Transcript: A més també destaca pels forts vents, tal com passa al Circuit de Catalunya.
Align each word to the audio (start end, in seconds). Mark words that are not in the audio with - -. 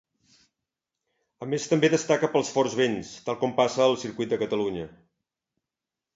A 1.45 1.47
més 1.51 1.67
també 1.73 1.91
destaca 1.95 2.31
pels 2.37 2.49
forts 2.57 2.79
vents, 2.81 3.13
tal 3.29 3.39
com 3.45 3.55
passa 3.61 3.85
al 3.87 3.95
Circuit 4.07 4.35
de 4.35 4.43
Catalunya. 4.47 4.89